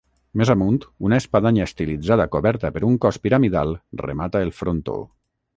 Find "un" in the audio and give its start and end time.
2.89-2.97